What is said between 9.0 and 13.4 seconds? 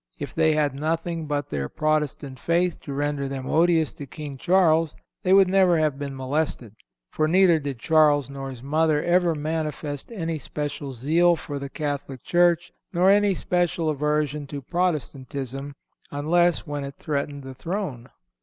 ever manifest any special zeal for the Catholic Church nor any